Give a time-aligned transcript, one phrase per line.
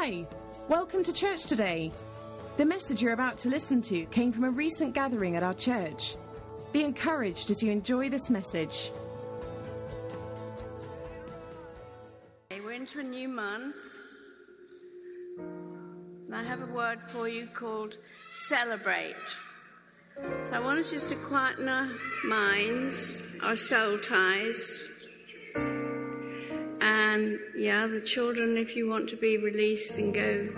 [0.00, 0.24] Hi,
[0.68, 1.90] welcome to church today.
[2.56, 6.14] The message you're about to listen to came from a recent gathering at our church.
[6.70, 8.92] Be encouraged as you enjoy this message.
[12.48, 13.74] We're into a new month.
[15.36, 17.98] And I have a word for you called
[18.30, 19.16] celebrate.
[20.44, 21.88] So I want us just to quieten our
[22.24, 24.84] minds, our soul ties.
[27.18, 30.48] And yeah, the children, if you want to be released and go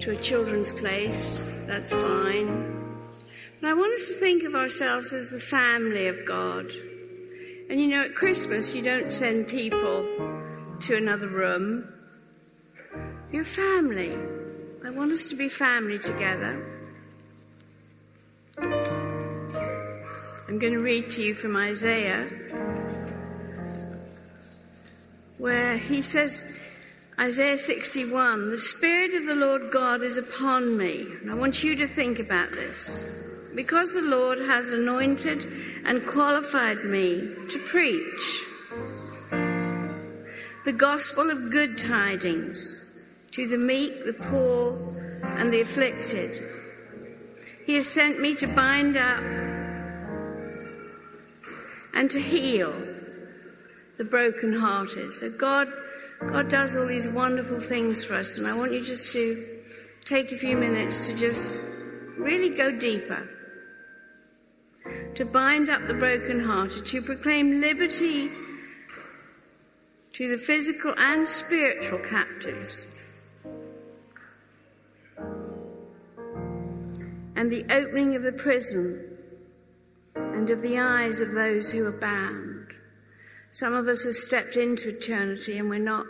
[0.00, 3.06] to a children's place, that's fine.
[3.62, 6.66] But I want us to think of ourselves as the family of God.
[7.70, 10.06] And you know, at Christmas, you don't send people
[10.80, 11.90] to another room.
[13.32, 14.14] You're family.
[14.84, 16.66] I want us to be family together.
[18.58, 22.28] I'm going to read to you from Isaiah,
[25.38, 26.52] where he says,
[27.18, 31.06] Isaiah 61, the Spirit of the Lord God is upon me.
[31.20, 33.08] And I want you to think about this.
[33.54, 35.46] Because the Lord has anointed
[35.84, 38.44] and qualified me to preach
[40.64, 42.84] the gospel of good tidings
[43.30, 44.76] to the meek, the poor,
[45.38, 46.42] and the afflicted.
[47.64, 49.22] He has sent me to bind up
[51.94, 52.72] and to heal
[53.98, 55.12] the brokenhearted.
[55.12, 55.68] So God,
[56.26, 59.44] God does all these wonderful things for us, and I want you just to
[60.04, 61.60] take a few minutes to just
[62.16, 63.28] really go deeper.
[65.16, 68.30] To bind up the brokenhearted, to proclaim liberty
[70.12, 72.86] to the physical and spiritual captives,
[77.36, 79.16] and the opening of the prison
[80.14, 82.47] and of the eyes of those who are bound.
[83.50, 86.06] Some of us have stepped into eternity and we're not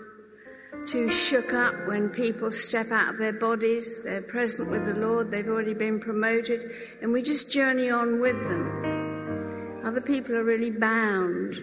[0.89, 4.03] too shook up when people step out of their bodies.
[4.03, 8.39] They're present with the Lord, they've already been promoted, and we just journey on with
[8.49, 9.81] them.
[9.85, 11.55] Other people are really bound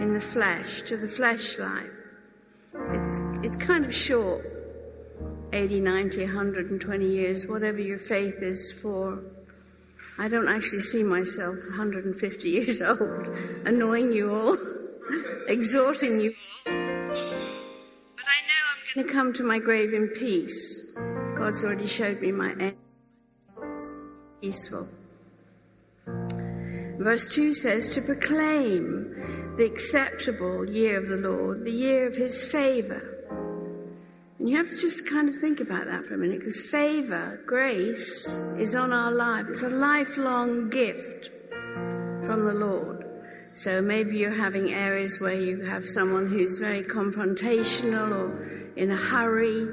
[0.00, 1.90] in the flesh, to the flesh life.
[2.92, 4.44] It's, it's kind of short
[5.52, 9.18] 80, 90, 120 years, whatever your faith is for.
[10.18, 14.56] I don't actually see myself 150 years old, annoying you all,
[15.46, 16.34] exhorting you.
[16.64, 20.96] But I know I'm going to come to my grave in peace.
[21.36, 22.76] God's already showed me my end.
[24.40, 24.88] Peaceful.
[26.98, 29.14] Verse 2 says, To proclaim
[29.56, 33.14] the acceptable year of the Lord, the year of his favor.
[34.38, 37.40] And you have to just kind of think about that for a minute because favor,
[37.46, 39.46] grace, is on our life.
[39.48, 41.30] It's a lifelong gift
[42.24, 42.97] from the Lord.
[43.58, 48.96] So maybe you're having areas where you have someone who's very confrontational or in a
[48.96, 49.66] hurry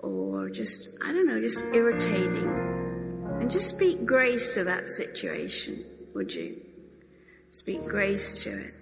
[0.00, 2.46] or just, I don't know, just irritating.
[3.40, 5.82] And just speak grace to that situation,
[6.14, 6.60] would you?
[7.52, 8.74] Speak grace to it.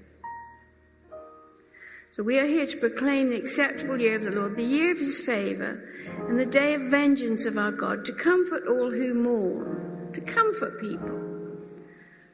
[2.11, 4.99] So we are here to proclaim the acceptable year of the Lord, the year of
[4.99, 5.89] his favor,
[6.27, 10.81] and the day of vengeance of our God, to comfort all who mourn, to comfort
[10.81, 11.26] people.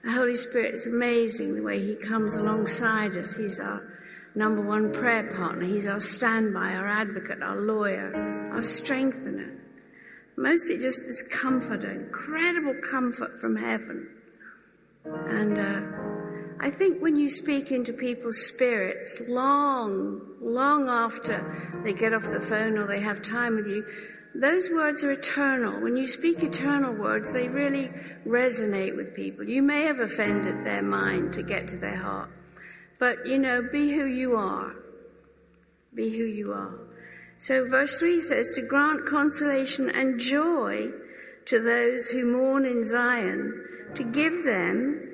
[0.04, 3.36] The Holy Spirit is amazing the way he comes alongside us.
[3.36, 3.80] He's our
[4.34, 5.64] number one prayer partner.
[5.64, 9.60] He's our standby, our advocate, our lawyer, our strengthener.
[10.36, 14.08] Mostly just this comfort, incredible comfort from heaven.
[15.04, 15.82] And uh,
[16.60, 21.44] I think when you speak into people's spirits long, long after
[21.84, 23.84] they get off the phone or they have time with you,
[24.34, 25.80] those words are eternal.
[25.80, 27.90] When you speak eternal words, they really
[28.26, 29.46] resonate with people.
[29.46, 32.30] You may have offended their mind to get to their heart,
[32.98, 34.74] but you know, be who you are.
[35.94, 36.74] Be who you are.
[37.36, 40.90] So, verse 3 says, To grant consolation and joy
[41.46, 45.08] to those who mourn in Zion, to give them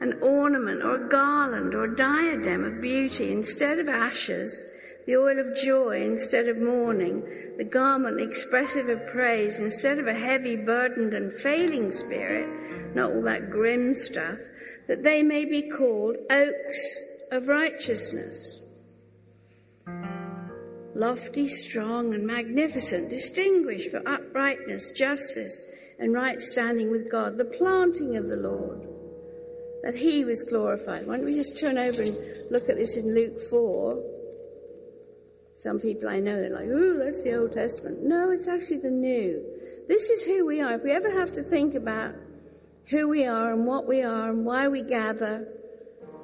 [0.00, 4.70] an ornament or a garland or a diadem of beauty instead of ashes,
[5.06, 7.22] the oil of joy instead of mourning,
[7.56, 12.48] the garment expressive of praise instead of a heavy, burdened, and failing spirit,
[12.94, 14.38] not all that grim stuff,
[14.88, 18.62] that they may be called oaks of righteousness.
[20.94, 28.16] Lofty, strong, and magnificent, distinguished for uprightness, justice, and right standing with God, the planting
[28.16, 28.88] of the Lord
[29.82, 31.06] that he was glorified.
[31.06, 32.10] Why don't we just turn over and
[32.50, 34.15] look at this in Luke 4?
[35.56, 38.04] Some people I know, they're like, ooh, that's the Old Testament.
[38.04, 39.42] No, it's actually the New.
[39.88, 40.74] This is who we are.
[40.74, 42.14] If we ever have to think about
[42.90, 45.48] who we are and what we are and why we gather,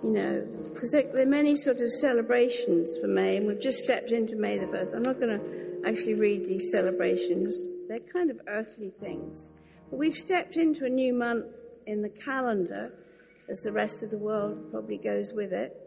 [0.04, 3.78] you know, because there, there, are many sort of celebrations for May, and we've just
[3.78, 4.96] stepped into May the 1st.
[4.96, 7.56] I'm not going to actually read these celebrations.
[7.88, 9.54] They're kind of earthly things.
[9.88, 11.46] But we've stepped into a new month
[11.86, 12.92] in the calendar,
[13.48, 15.81] as the rest of the world probably goes with it.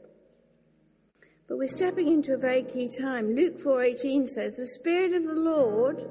[1.47, 3.35] But we're stepping into a very key time.
[3.35, 6.03] Luke 4:18 says, "The spirit of the Lord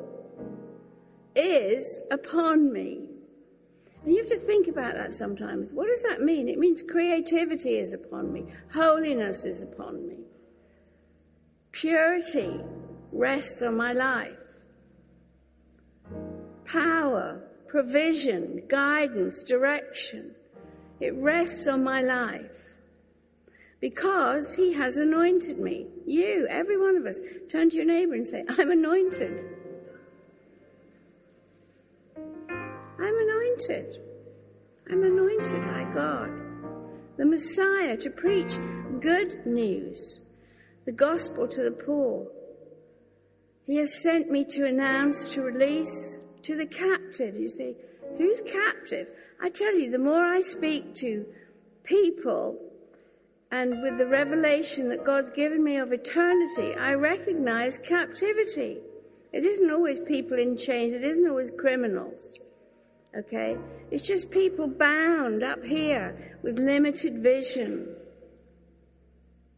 [1.34, 3.08] is upon me."
[4.04, 5.72] And you have to think about that sometimes.
[5.72, 6.48] What does that mean?
[6.48, 10.26] It means creativity is upon me, holiness is upon me,
[11.72, 12.60] purity
[13.12, 14.66] rests on my life,
[16.64, 20.36] power, provision, guidance, direction.
[21.00, 22.73] It rests on my life
[23.84, 25.86] because He has anointed me.
[26.06, 27.20] You, every one of us,
[27.50, 29.44] turn to your neighbor and say, I'm anointed.
[32.16, 33.98] I'm anointed.
[34.90, 36.30] I'm anointed by God,
[37.18, 38.56] the Messiah, to preach
[39.00, 40.22] good news,
[40.86, 42.26] the gospel to the poor.
[43.66, 47.36] He has sent me to announce, to release to the captive.
[47.36, 47.76] You see,
[48.16, 49.12] who's captive?
[49.42, 51.26] I tell you, the more I speak to
[51.82, 52.58] people
[53.54, 58.78] and with the revelation that God's given me of eternity, I recognize captivity.
[59.32, 62.40] It isn't always people in chains, it isn't always criminals.
[63.16, 63.56] Okay?
[63.92, 67.94] It's just people bound up here with limited vision.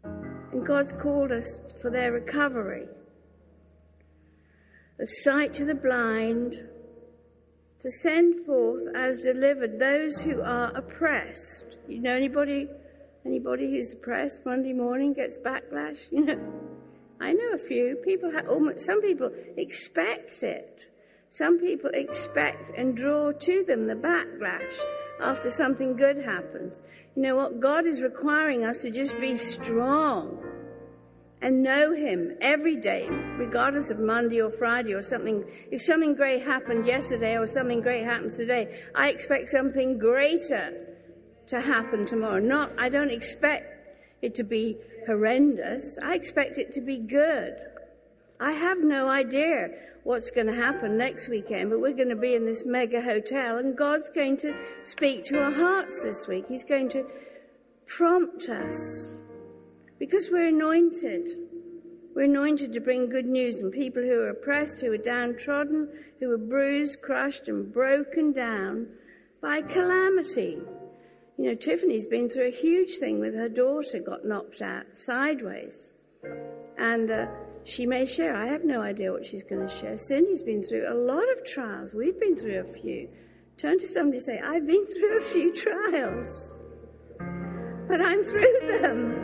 [0.04, 2.88] And God's called us for their recovery
[5.00, 6.52] of sight to the blind,
[7.80, 11.78] to send forth as delivered those who are oppressed.
[11.88, 12.68] You know anybody
[13.26, 16.10] anybody who's oppressed Monday morning gets backlash?
[16.12, 16.52] You know,
[17.20, 18.30] I know a few people.
[18.30, 20.88] Have, almost, some people expect it.
[21.28, 24.78] Some people expect and draw to them the backlash
[25.20, 26.82] after something good happens.
[27.16, 27.60] You know what?
[27.60, 30.38] God is requiring us to just be strong
[31.42, 35.44] and know Him every day, regardless of Monday or Friday or something.
[35.70, 40.95] If something great happened yesterday or something great happens today, I expect something greater
[41.48, 42.40] to happen tomorrow.
[42.40, 43.76] Not, I don't expect
[44.22, 44.76] it to be
[45.06, 45.98] horrendous.
[46.02, 47.56] I expect it to be good.
[48.40, 49.70] I have no idea
[50.04, 53.58] what's going to happen next weekend, but we're going to be in this mega hotel
[53.58, 54.54] and God's going to
[54.84, 56.44] speak to our hearts this week.
[56.48, 57.06] He's going to
[57.86, 59.18] prompt us
[59.98, 61.28] because we're anointed.
[62.14, 65.88] We're anointed to bring good news and people who are oppressed, who are downtrodden,
[66.20, 68.86] who are bruised, crushed, and broken down
[69.42, 70.58] by calamity.
[71.38, 75.92] You know, Tiffany's been through a huge thing with her daughter, got knocked out sideways.
[76.78, 77.26] And uh,
[77.64, 78.34] she may share.
[78.34, 79.98] I have no idea what she's going to share.
[79.98, 81.92] Cindy's been through a lot of trials.
[81.94, 83.08] We've been through a few.
[83.58, 86.52] Turn to somebody and say, I've been through a few trials,
[87.88, 89.22] but I'm through them.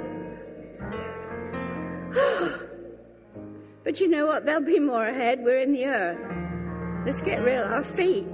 [3.84, 4.44] but you know what?
[4.44, 5.42] There'll be more ahead.
[5.42, 7.06] We're in the earth.
[7.06, 7.62] Let's get real.
[7.62, 8.28] Our feet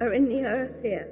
[0.00, 1.10] are in the earth here.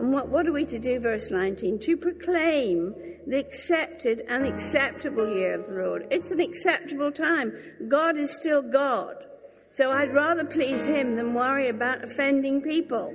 [0.00, 1.78] And what, what are we to do, verse 19?
[1.80, 2.94] To proclaim
[3.26, 6.06] the accepted and acceptable year of the Lord.
[6.10, 7.52] It's an acceptable time.
[7.86, 9.26] God is still God.
[9.68, 13.14] So I'd rather please Him than worry about offending people.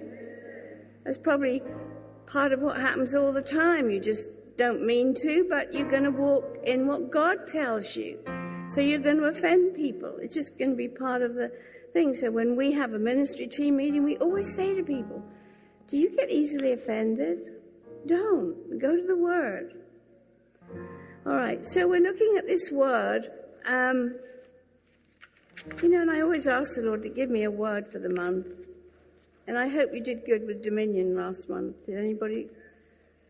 [1.03, 1.63] That's probably
[2.27, 3.89] part of what happens all the time.
[3.89, 8.19] You just don't mean to, but you're going to walk in what God tells you.
[8.67, 10.17] So you're going to offend people.
[10.21, 11.51] It's just going to be part of the
[11.93, 12.13] thing.
[12.13, 15.23] So when we have a ministry team meeting, we always say to people,
[15.87, 17.53] Do you get easily offended?
[18.05, 18.79] Don't.
[18.79, 19.81] Go to the Word.
[21.27, 23.25] All right, so we're looking at this word.
[23.65, 24.15] Um,
[25.81, 28.09] you know, and I always ask the Lord to give me a word for the
[28.09, 28.45] month.
[29.47, 31.87] And I hope you did good with Dominion last month.
[31.87, 32.47] Did anybody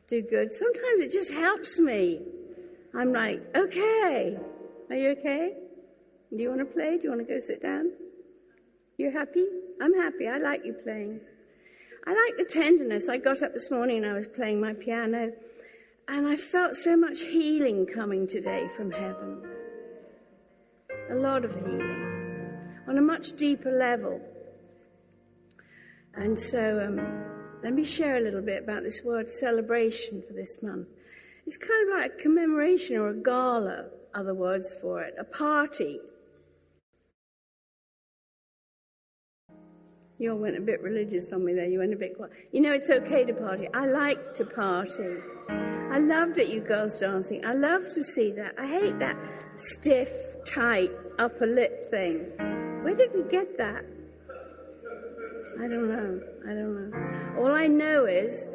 [0.08, 0.52] do good?
[0.52, 2.22] Sometimes it just helps me.
[2.94, 4.38] I'm like, okay,
[4.90, 5.54] are you okay?
[6.36, 6.98] Do you want to play?
[6.98, 7.94] Do you want to go sit down?
[8.98, 9.46] You're happy?
[9.82, 10.28] I'm happy.
[10.28, 11.22] I like you playing.
[12.08, 13.10] I like the tenderness.
[13.10, 15.34] I got up this morning and I was playing my piano
[16.08, 19.42] and I felt so much healing coming today from heaven.
[21.10, 24.22] A lot of healing on a much deeper level.
[26.14, 27.26] And so, um,
[27.64, 30.88] let me share a little bit about this word celebration for this month.
[31.48, 36.00] It's kind of like a commemoration or a gala, other words for it, a party.
[40.18, 41.68] You all went a bit religious on me there.
[41.68, 42.32] You went a bit quiet.
[42.52, 43.68] You know, it's okay to party.
[43.74, 45.18] I like to party.
[45.50, 47.46] I loved it, you girls dancing.
[47.46, 48.56] I love to see that.
[48.58, 49.18] I hate that
[49.58, 50.10] stiff,
[50.46, 52.32] tight upper lip thing.
[52.84, 53.86] Where did we get that?
[55.58, 56.22] I don't know.
[56.44, 57.42] I don't know.
[57.42, 58.50] All I know is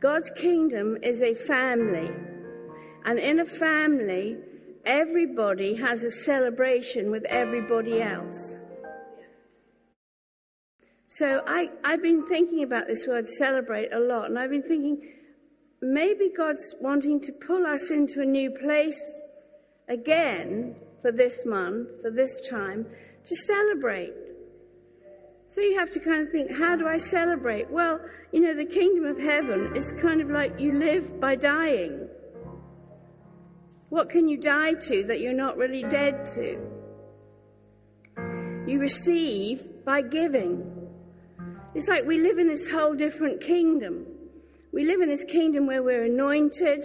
[0.00, 2.10] God's kingdom is a family.
[3.04, 4.36] And in a family,
[4.84, 8.60] everybody has a celebration with everybody else.
[11.12, 15.12] So I, I've been thinking about this word celebrate a lot, and I've been thinking
[15.82, 19.22] maybe God's wanting to pull us into a new place
[19.90, 22.86] again for this month, for this time,
[23.26, 24.14] to celebrate.
[25.44, 27.70] So you have to kind of think, how do I celebrate?
[27.70, 28.00] Well,
[28.32, 32.08] you know, the kingdom of heaven is kind of like you live by dying.
[33.90, 36.58] What can you die to that you're not really dead to?
[38.66, 40.81] You receive by giving.
[41.74, 44.06] It's like we live in this whole different kingdom.
[44.72, 46.84] We live in this kingdom where we're anointed,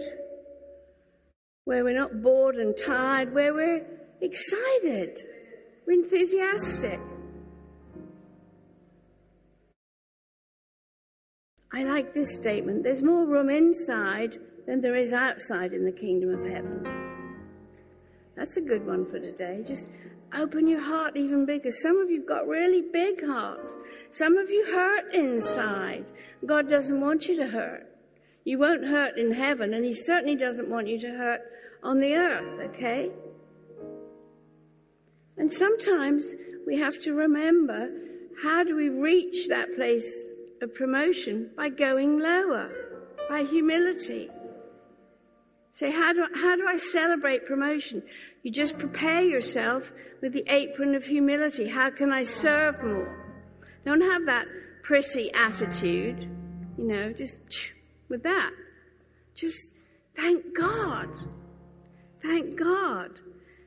[1.64, 3.86] where we're not bored and tired, where we're
[4.20, 5.18] excited,
[5.86, 7.00] we're enthusiastic.
[11.72, 16.30] I like this statement there's more room inside than there is outside in the kingdom
[16.30, 16.86] of heaven.
[18.36, 19.62] That's a good one for today.
[19.66, 19.90] Just
[20.34, 21.70] open your heart even bigger.
[21.70, 23.76] Some of you got really big hearts.
[24.10, 26.04] Some of you hurt inside.
[26.46, 27.86] God doesn't want you to hurt.
[28.44, 31.40] You won't hurt in heaven, and He certainly doesn't want you to hurt
[31.82, 33.10] on the earth, okay?
[35.36, 36.34] And sometimes
[36.66, 37.90] we have to remember
[38.42, 40.32] how do we reach that place
[40.62, 41.50] of promotion?
[41.56, 42.70] By going lower,
[43.28, 44.28] by humility.
[45.72, 48.02] Say, how do, how do I celebrate promotion?
[48.48, 51.68] You just prepare yourself with the apron of humility.
[51.68, 53.14] How can I serve more?
[53.84, 54.46] Don't have that
[54.82, 56.22] prissy attitude,
[56.78, 57.40] you know, just
[58.08, 58.52] with that.
[59.34, 59.74] Just
[60.16, 61.10] thank God.
[62.22, 63.20] Thank God.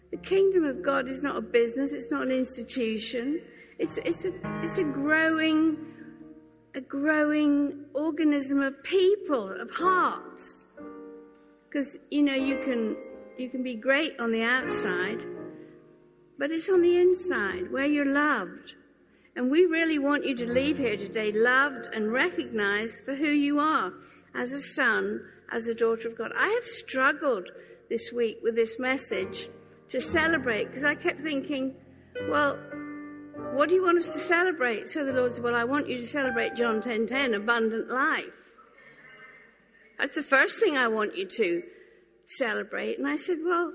[0.09, 3.39] The kingdom of God is not a business, it's not an institution.
[3.77, 4.31] It's, it's, a,
[4.63, 5.77] it's a growing,
[6.73, 10.65] a growing organism of people, of hearts.
[11.69, 12.97] Because, you know, you can,
[13.41, 15.25] you can be great on the outside,
[16.37, 18.75] but it's on the inside where you're loved.
[19.35, 23.59] And we really want you to leave here today loved and recognized for who you
[23.59, 23.93] are
[24.35, 25.21] as a son,
[25.51, 26.31] as a daughter of God.
[26.37, 27.49] I have struggled
[27.89, 29.49] this week with this message
[29.89, 31.73] to celebrate because I kept thinking,
[32.29, 32.59] well,
[33.53, 34.87] what do you want us to celebrate?
[34.87, 37.89] So the Lord said, well, I want you to celebrate John 10:10, 10, 10, abundant
[37.89, 38.29] life.
[39.97, 41.63] That's the first thing I want you to
[42.37, 42.97] celebrate.
[42.97, 43.73] And I said, well,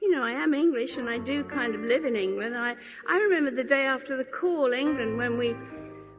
[0.00, 2.54] you know, I am English and I do kind of live in England.
[2.54, 2.74] And I,
[3.08, 5.54] I remember the day after the call, England, when we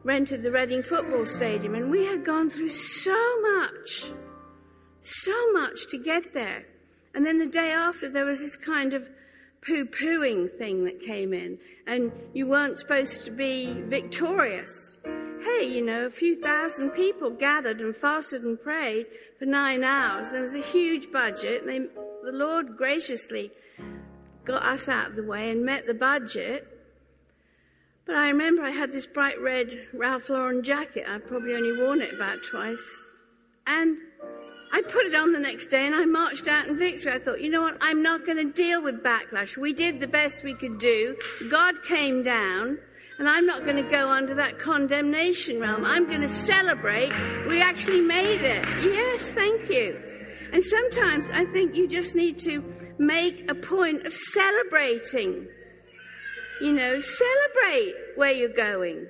[0.02, 4.12] rented the Reading football stadium, and we had gone through so much,
[5.00, 6.64] so much to get there.
[7.14, 9.08] And then the day after, there was this kind of
[9.66, 14.98] poo pooing thing that came in, and you weren't supposed to be victorious.
[15.42, 19.06] Hey, you know, a few thousand people gathered and fasted and prayed
[19.38, 20.30] for nine hours.
[20.30, 21.66] There was a huge budget.
[21.66, 23.50] They, the Lord graciously
[24.44, 26.66] got us out of the way and met the budget.
[28.06, 31.04] But I remember I had this bright red Ralph Lauren jacket.
[31.08, 33.08] I'd probably only worn it about twice.
[33.66, 33.98] And
[34.72, 37.12] I put it on the next day and I marched out in victory.
[37.12, 37.76] I thought, you know what?
[37.80, 39.56] I'm not going to deal with backlash.
[39.56, 41.16] We did the best we could do.
[41.50, 42.78] God came down.
[43.18, 45.84] And I'm not going to go under that condemnation realm.
[45.84, 47.12] I'm going to celebrate.
[47.48, 48.64] We actually made it.
[48.82, 49.98] Yes, thank you.
[50.52, 52.62] And sometimes I think you just need to
[52.98, 55.48] make a point of celebrating.
[56.60, 59.06] You know, celebrate where you're going.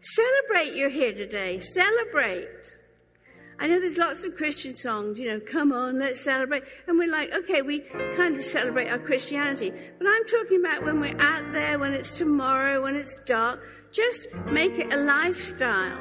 [0.00, 1.58] Celebrate you're here today.
[1.58, 2.76] Celebrate.
[3.60, 6.62] I know there's lots of Christian songs, you know, come on, let's celebrate.
[6.86, 7.80] And we're like, okay, we
[8.16, 9.70] kind of celebrate our Christianity.
[9.98, 13.60] But I'm talking about when we're out there, when it's tomorrow, when it's dark.
[13.92, 16.00] Just make it a lifestyle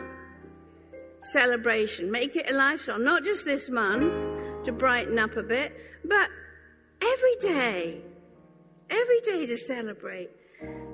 [1.20, 2.10] celebration.
[2.10, 5.76] Make it a lifestyle, not just this month to brighten up a bit,
[6.06, 6.30] but
[7.02, 8.02] every day.
[8.90, 10.30] Every day to celebrate.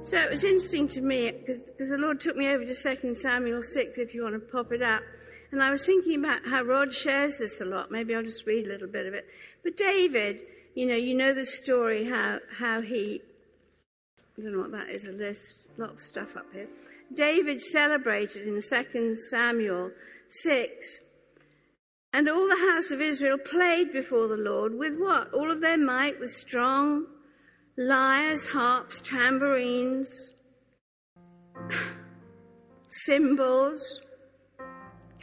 [0.01, 3.61] So it was interesting to me because the Lord took me over to 2 Samuel
[3.61, 5.03] 6, if you want to pop it up.
[5.55, 7.89] And I was thinking about how Rod shares this a lot.
[7.89, 9.25] Maybe I'll just read a little bit of it.
[9.63, 10.41] But David,
[10.73, 13.21] you know, you know the story how, how he,
[14.37, 16.67] I don't know what that is, a list, a lot of stuff up here.
[17.13, 19.91] David celebrated in 2 Samuel
[20.27, 20.99] 6.
[22.11, 25.33] And all the house of Israel played before the Lord with what?
[25.33, 27.05] All of their might, with strong
[27.77, 30.33] lyres, harps, tambourines,
[32.89, 34.01] cymbals,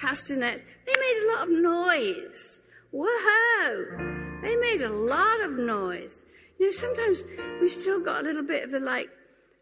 [0.03, 0.65] castanets.
[0.87, 2.61] They made a lot of noise.
[2.91, 4.41] Whoa!
[4.43, 6.27] They made a lot of noise.
[6.59, 7.25] You know, sometimes
[7.61, 9.11] we've still got a little bit of the like,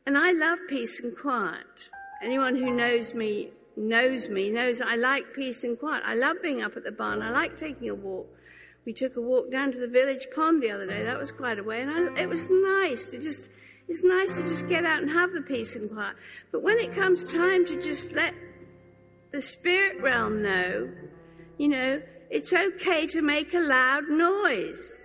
[0.06, 1.90] and I love peace and quiet.
[2.23, 6.02] Anyone who knows me knows me knows I like peace and quiet.
[6.04, 7.23] I love being up at the barn.
[7.23, 8.26] I like taking a walk
[8.85, 11.02] we took a walk down to the village pond the other day.
[11.04, 13.50] That was quite a way, and I, it was nice to just.
[13.88, 16.14] It's nice to just get out and have the peace and quiet.
[16.52, 18.35] But when it comes time to just let
[19.33, 20.91] the spirit realm know,
[21.59, 25.03] you know, it's okay to make a loud noise.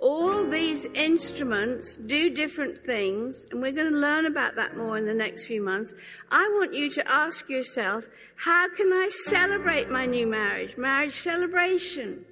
[0.00, 5.06] All these instruments do different things, and we're going to learn about that more in
[5.06, 5.92] the next few months.
[6.30, 8.06] I want you to ask yourself,
[8.36, 10.76] how can I celebrate my new marriage?
[10.76, 12.24] Marriage celebration,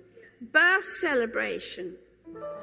[0.53, 1.97] birth celebration.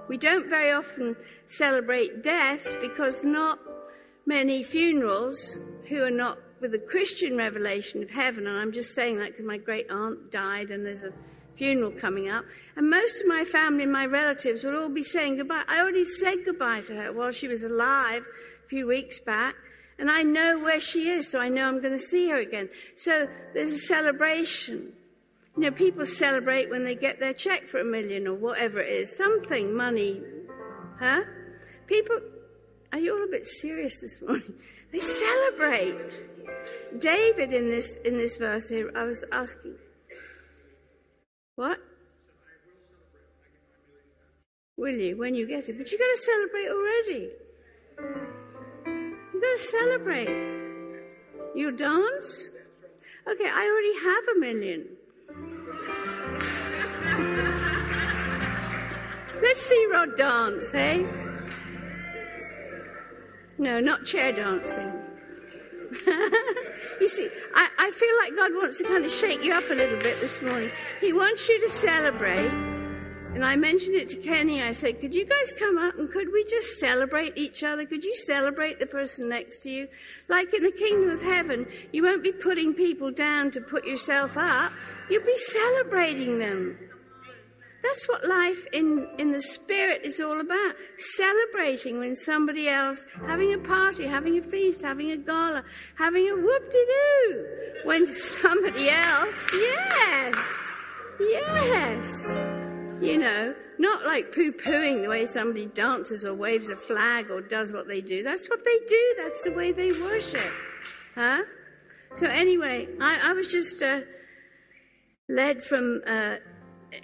[0.07, 3.59] We don't very often celebrate deaths because not
[4.25, 5.57] many funerals
[5.89, 9.45] who are not with a Christian revelation of heaven, and I'm just saying that because
[9.45, 11.11] my great aunt died and there's a
[11.55, 12.45] funeral coming up,
[12.77, 15.63] and most of my family and my relatives will all be saying goodbye.
[15.67, 18.23] I already said goodbye to her while she was alive
[18.65, 19.55] a few weeks back,
[19.99, 22.69] and I know where she is, so I know I'm going to see her again.
[22.95, 24.93] So there's a celebration.
[25.57, 28.89] You know, people celebrate when they get their check for a million or whatever it
[28.89, 30.21] is, something, money,
[30.99, 31.21] huh?
[31.87, 32.21] People,
[32.93, 34.53] are you all a bit serious this morning?
[34.91, 36.23] They celebrate.
[36.99, 39.73] David in this in this verse here, I was asking,
[41.55, 41.79] what?
[44.77, 45.79] Will you when you get it?
[45.79, 47.31] But you've got to celebrate already.
[49.33, 50.29] You've got to celebrate.
[51.55, 52.51] You dance?
[53.27, 54.85] Okay, I already have a million.
[59.41, 61.03] Let's see Rod dance, hey?
[63.63, 64.91] No, not chair dancing.
[66.99, 69.73] you see, I, I feel like God wants to kind of shake you up a
[69.73, 70.69] little bit this morning.
[70.99, 72.49] He wants you to celebrate.
[72.49, 74.61] And I mentioned it to Kenny.
[74.61, 77.85] I said, Could you guys come up and could we just celebrate each other?
[77.85, 79.87] Could you celebrate the person next to you?
[80.27, 84.35] Like in the kingdom of heaven, you won't be putting people down to put yourself
[84.35, 84.73] up,
[85.09, 86.77] you'll be celebrating them.
[87.83, 90.75] That's what life in, in the spirit is all about.
[90.97, 95.63] Celebrating when somebody else, having a party, having a feast, having a gala,
[95.95, 97.45] having a whoop de doo.
[97.83, 100.65] When somebody else, yes,
[101.19, 102.37] yes.
[103.01, 107.41] You know, not like poo pooing the way somebody dances or waves a flag or
[107.41, 108.23] does what they do.
[108.23, 110.53] That's what they do, that's the way they worship.
[111.15, 111.43] Huh?
[112.13, 114.01] So, anyway, I, I was just uh,
[115.27, 116.01] led from.
[116.07, 116.35] Uh,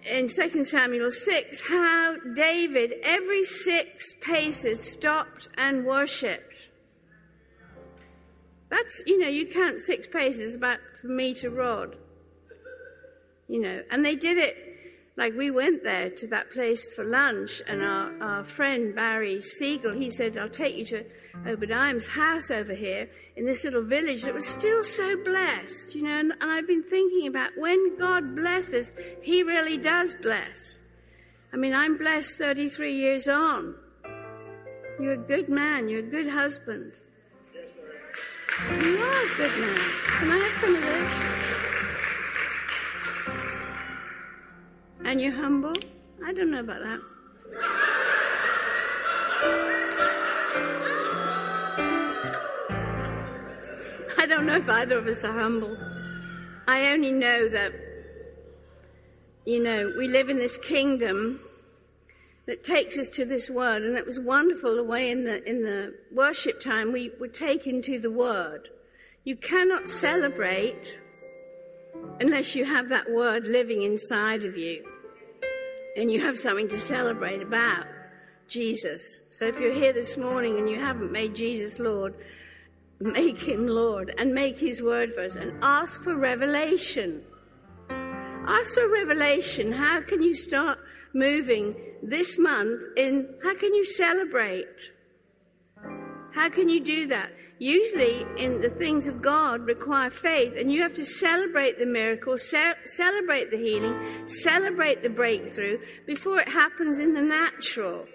[0.05, 6.69] in 2 Samuel 6 how David, every six paces, stopped and worshipped.
[8.69, 11.95] That's, you know, you count six paces about from me to Rod.
[13.47, 14.68] You know, and they did it
[15.19, 19.91] like we went there to that place for lunch, and our, our friend Barry Siegel,
[19.91, 21.03] he said, I'll take you to
[21.45, 26.19] Obadiah's house over here in this little village that was still so blessed, you know.
[26.21, 30.79] And, and I've been thinking about when God blesses, He really does bless.
[31.51, 33.75] I mean, I'm blessed 33 years on.
[35.01, 36.93] You're a good man, you're a good husband.
[38.81, 39.79] You are a good man.
[40.17, 41.78] Can I have some of this?
[45.09, 45.73] And you're humble?
[46.23, 46.99] I don't know about that.
[54.19, 55.75] I don't know if either of us are humble.
[56.67, 57.73] I only know that,
[59.45, 61.39] you know, we live in this kingdom
[62.45, 65.63] that takes us to this word, and it was wonderful the way in the in
[65.63, 68.69] the worship time we were taken to the word.
[69.23, 70.99] You cannot celebrate
[72.19, 74.85] unless you have that word living inside of you
[75.95, 77.85] and you have something to celebrate about
[78.47, 79.21] Jesus.
[79.31, 82.15] So if you're here this morning and you haven't made Jesus Lord,
[82.99, 87.23] make him Lord and make his word for us and ask for revelation.
[87.89, 89.71] Ask for revelation.
[89.71, 90.79] How can you start
[91.13, 94.91] moving this month in how can you celebrate?
[96.33, 97.31] How can you do that?
[97.59, 102.37] Usually, in the things of God, require faith, and you have to celebrate the miracle,
[102.37, 108.07] ce- celebrate the healing, celebrate the breakthrough before it happens in the natural.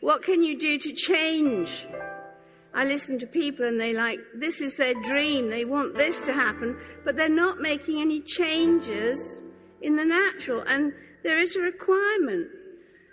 [0.00, 1.86] What can you do to change?
[2.74, 6.34] I listen to people and they like, this is their dream, they want this to
[6.34, 9.40] happen, but they're not making any changes
[9.80, 12.48] in the natural, and there is a requirement.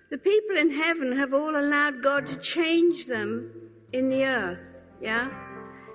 [0.10, 3.54] The people in heaven have all allowed God to change them
[3.94, 4.71] in the earth.
[5.02, 5.30] Yeah?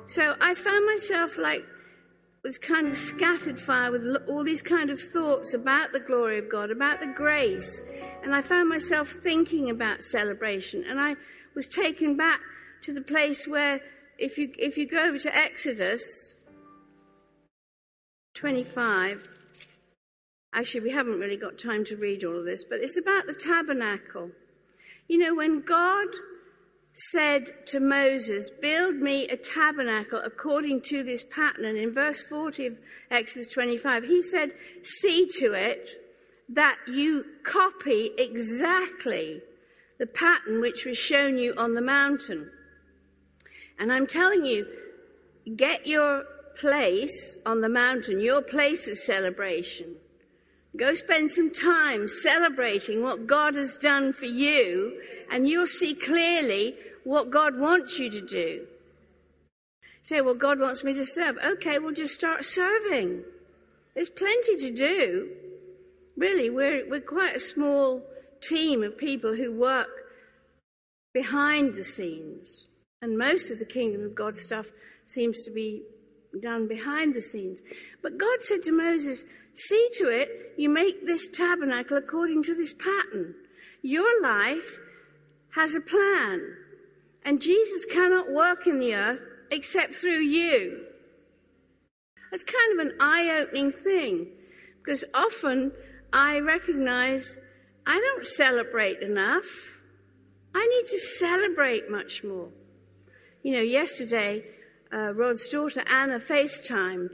[0.07, 1.65] So I found myself like
[2.45, 6.49] with kind of scattered fire with all these kind of thoughts about the glory of
[6.49, 7.83] God, about the grace.
[8.23, 10.85] And I found myself thinking about celebration.
[10.85, 11.17] And I
[11.55, 12.41] was taken back
[12.83, 13.81] to the place where,
[14.19, 16.35] if you, if you go over to Exodus
[18.35, 19.29] 25,
[20.57, 23.35] Actually, we haven't really got time to read all of this, but it's about the
[23.35, 24.31] tabernacle.
[25.07, 26.07] You know, when God
[26.97, 32.67] said to Moses, Build me a tabernacle according to this pattern, and in verse 40
[32.67, 32.79] of
[33.11, 35.91] Exodus 25, he said, See to it
[36.49, 39.43] that you copy exactly
[39.99, 42.51] the pattern which was shown you on the mountain.
[43.79, 44.67] And I'm telling you,
[45.55, 46.25] get your
[46.59, 49.97] place on the mountain, your place of celebration.
[50.77, 56.77] Go spend some time celebrating what God has done for you, and you'll see clearly
[57.07, 58.67] what God wants you to do.
[60.03, 61.39] Say, well, God wants me to serve.
[61.39, 63.23] Okay, we'll just start serving.
[63.95, 65.31] There's plenty to do.
[66.17, 68.03] Really, we're, we're quite a small
[68.43, 69.89] team of people who work
[71.15, 72.67] behind the scenes.
[73.01, 74.67] And most of the kingdom of God stuff
[75.07, 75.83] seems to be
[76.43, 77.63] done behind the scenes.
[78.03, 82.75] But God said to Moses, See to it, you make this tabernacle according to this
[82.75, 83.37] pattern.
[83.83, 84.81] Your life
[85.55, 86.57] has a plan.
[87.27, 90.87] And Jesus cannot work in the earth except through you.
[92.31, 94.29] That's kind of an eye opening thing
[94.79, 95.73] because often
[96.13, 97.37] I recognize
[97.85, 99.83] I don't celebrate enough.
[100.55, 102.49] I need to celebrate much more.
[103.43, 104.45] You know, yesterday,
[104.93, 107.11] uh, Rod's daughter Anna FaceTimed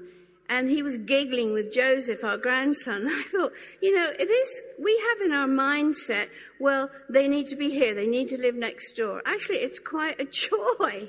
[0.53, 3.07] and he was giggling with Joseph, our grandson.
[3.09, 6.29] I thought, you know, it is, we have in our mindset,
[6.61, 9.23] well, they need to be here, they need to live next door.
[9.25, 11.09] Actually, it's quite a joy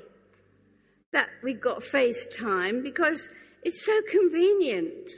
[1.12, 3.30] that we got FaceTime because
[3.62, 5.10] it's so convenient.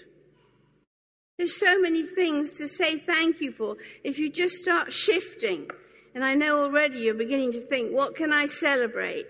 [1.39, 5.71] There's so many things to say thank you for if you just start shifting.
[6.17, 9.27] And I know already you're beginning to think, what can I celebrate?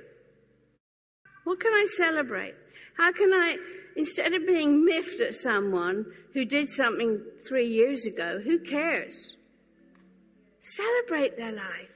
[1.45, 2.55] What can I celebrate?
[2.97, 3.59] How can I
[3.97, 9.37] Instead of being miffed at someone who did something three years ago, who cares?
[10.61, 11.89] Celebrate their life.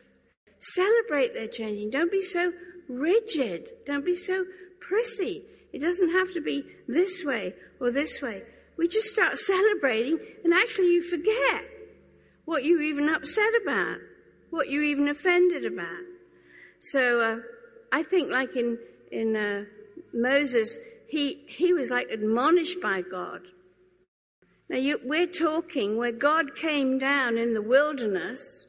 [0.59, 1.91] Celebrate their changing.
[1.91, 2.53] Don't be so
[2.89, 3.71] rigid.
[3.87, 4.45] Don't be so
[4.81, 5.45] prissy.
[5.73, 8.43] It doesn't have to be this way or this way.
[8.77, 11.65] We just start celebrating, and actually, you forget
[12.45, 13.99] what you even upset about,
[14.51, 16.03] what you even offended about.
[16.81, 17.37] So uh,
[17.93, 18.79] I think, like in
[19.11, 19.65] in uh,
[20.15, 20.79] Moses,
[21.11, 23.43] he, he was like admonished by God.
[24.69, 28.67] Now, you, we're talking where God came down in the wilderness,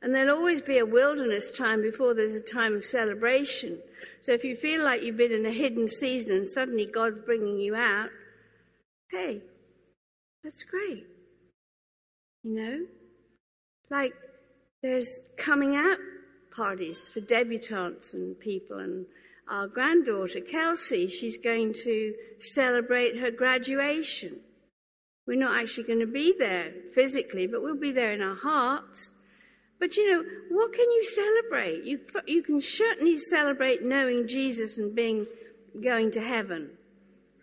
[0.00, 3.80] and there'll always be a wilderness time before there's a time of celebration.
[4.20, 7.58] So if you feel like you've been in a hidden season and suddenly God's bringing
[7.58, 8.10] you out,
[9.10, 9.42] hey,
[10.44, 11.06] that's great.
[12.44, 12.78] You know?
[13.90, 14.14] Like
[14.80, 15.98] there's coming out
[16.54, 19.06] parties for debutantes and people and
[19.50, 24.40] our granddaughter, Kelsey, she's going to celebrate her graduation.
[25.26, 29.12] We're not actually going to be there physically, but we'll be there in our hearts.
[29.78, 31.84] But you know, what can you celebrate?
[31.84, 35.26] You, you can certainly celebrate knowing Jesus and being
[35.82, 36.70] going to heaven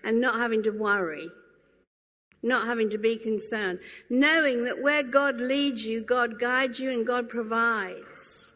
[0.03, 1.29] and not having to worry,
[2.43, 7.05] not having to be concerned, knowing that where God leads you, God guides you and
[7.05, 8.46] God provides.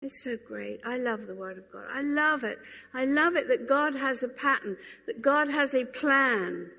[0.00, 0.80] It's so great.
[0.86, 1.86] I love the Word of God.
[1.92, 2.58] I love it.
[2.94, 6.70] I love it that God has a pattern, that God has a plan.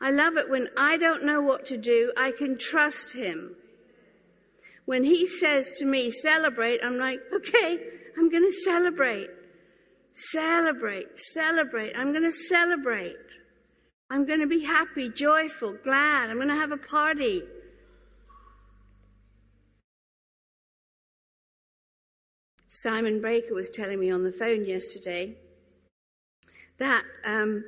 [0.00, 3.56] I love it when I don't know what to do, I can trust Him.
[4.84, 7.80] When He says to me, celebrate, I'm like, okay,
[8.16, 9.30] I'm going to celebrate.
[10.12, 11.94] Celebrate, celebrate.
[11.96, 13.16] I'm going to celebrate.
[14.08, 16.30] I'm going to be happy, joyful, glad.
[16.30, 17.42] I'm going to have a party.
[22.84, 25.34] Simon Breaker was telling me on the phone yesterday
[26.76, 27.64] that um,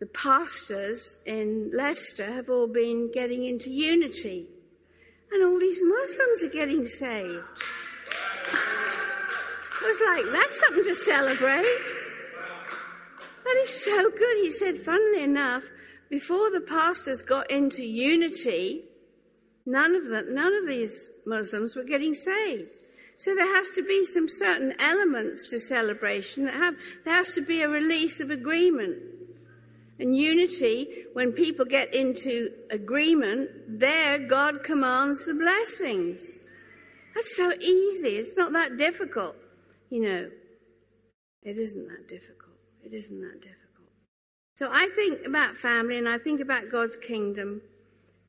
[0.00, 4.46] the pastors in Leicester have all been getting into unity,
[5.30, 7.44] and all these Muslims are getting saved.
[8.54, 11.78] I was like, that's something to celebrate.
[13.44, 14.38] That is so good.
[14.38, 15.64] He said, funnily enough,
[16.08, 18.84] before the pastors got into unity,
[19.66, 22.70] none of them, none of these Muslims were getting saved.
[23.16, 26.74] So there has to be some certain elements to celebration that have,
[27.04, 28.98] there has to be a release of agreement.
[29.98, 36.40] And unity, when people get into agreement, there God commands the blessings.
[37.14, 38.16] That's so easy.
[38.16, 39.36] It's not that difficult.
[39.90, 40.30] You know,
[41.44, 42.56] it isn't that difficult.
[42.84, 43.60] It isn't that difficult.
[44.56, 47.62] So I think about family and I think about God's kingdom.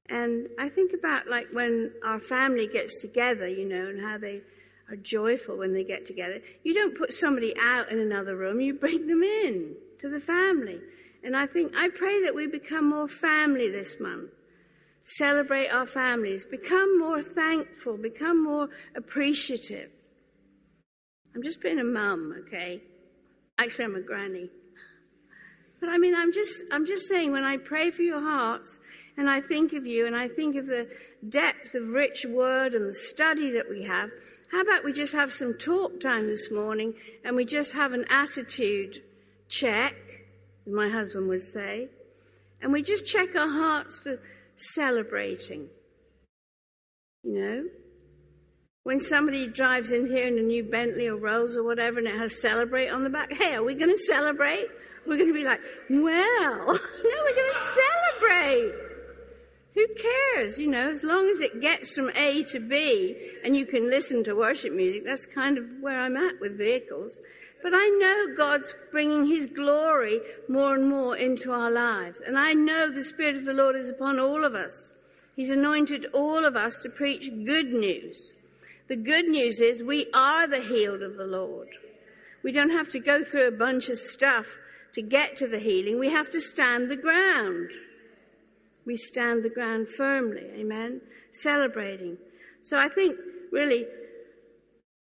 [0.07, 4.41] And I think about like when our family gets together, you know, and how they
[4.89, 6.41] are joyful when they get together.
[6.63, 10.79] You don't put somebody out in another room, you bring them in to the family.
[11.23, 14.29] And I think, I pray that we become more family this month.
[15.05, 19.91] celebrate our families, become more thankful, become more appreciative.
[21.33, 22.81] I'm just being a mum, okay?
[23.59, 24.49] Actually, I'm a granny.
[25.79, 28.79] But I mean, I'm just, I'm just saying, when I pray for your hearts
[29.17, 30.89] and I think of you and I think of the
[31.29, 34.09] depth of rich word and the study that we have,
[34.51, 38.05] how about we just have some talk time this morning and we just have an
[38.09, 39.01] attitude
[39.49, 39.95] check,
[40.65, 41.89] as my husband would say,
[42.61, 44.19] and we just check our hearts for
[44.55, 45.67] celebrating.
[47.23, 47.65] You know?
[48.83, 52.15] When somebody drives in here in a new Bentley or Rolls or whatever and it
[52.15, 54.67] has celebrate on the back, hey, are we going to celebrate?
[55.07, 58.84] We're going to be like, well, no, we're going to celebrate.
[59.75, 59.87] Who
[60.33, 60.57] cares?
[60.57, 64.23] You know, as long as it gets from A to B and you can listen
[64.23, 67.19] to worship music, that's kind of where I'm at with vehicles.
[67.61, 72.21] But I know God's bringing His glory more and more into our lives.
[72.21, 74.93] And I know the Spirit of the Lord is upon all of us.
[75.35, 78.31] He's anointed all of us to preach good news.
[78.87, 81.69] The good news is we are the healed of the Lord.
[82.43, 84.57] We don't have to go through a bunch of stuff
[84.93, 85.99] to get to the healing.
[85.99, 87.71] We have to stand the ground.
[88.85, 90.43] We stand the ground firmly.
[90.55, 91.01] Amen.
[91.31, 92.17] Celebrating.
[92.61, 93.17] So I think
[93.51, 93.85] really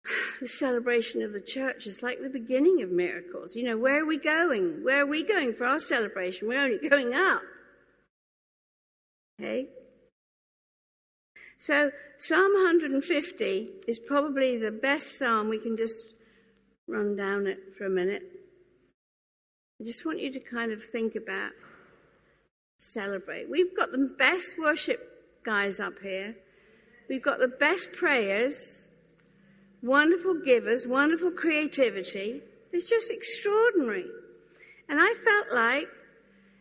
[0.40, 3.56] the celebration of the church is like the beginning of miracles.
[3.56, 4.84] You know, where are we going?
[4.84, 6.48] Where are we going for our celebration?
[6.48, 7.42] We're only going up.
[9.40, 9.68] Okay?
[11.60, 15.50] So, Psalm 150 is probably the best psalm.
[15.50, 16.14] We can just
[16.88, 18.24] run down it for a minute.
[19.80, 21.52] I just want you to kind of think about
[22.78, 23.50] celebrate.
[23.50, 26.36] We've got the best worship guys up here.
[27.10, 28.88] We've got the best prayers,
[29.82, 32.42] wonderful givers, wonderful creativity.
[32.72, 34.06] It's just extraordinary.
[34.90, 35.88] And I felt like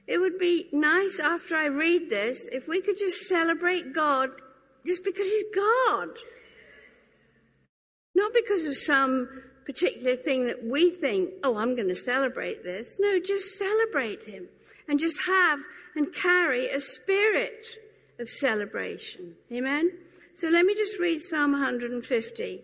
[0.06, 4.30] it would be nice after I read this if we could just celebrate God
[4.86, 6.08] just because He's God.
[8.14, 12.98] Not because of some particular thing that we think, oh, I'm going to celebrate this.
[13.00, 14.48] No, just celebrate Him
[14.88, 15.58] and just have
[15.96, 17.66] and carry a spirit
[18.18, 19.34] of celebration.
[19.50, 19.90] Amen?
[20.34, 22.60] So let me just read Psalm 150.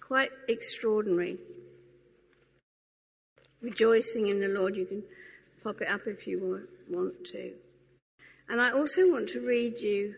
[0.00, 1.38] Quite extraordinary.
[3.60, 4.76] Rejoicing in the Lord.
[4.76, 5.02] You can
[5.62, 7.52] pop it up if you want to.
[8.48, 10.14] And I also want to read you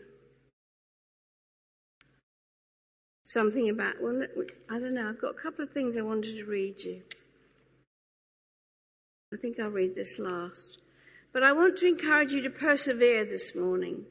[3.23, 4.23] something about, well,
[4.69, 7.01] I don't know, I've got a couple of things I wanted to read you.
[9.33, 10.79] I think I'll read this last.
[11.31, 14.05] But I want to encourage you to persevere this morning.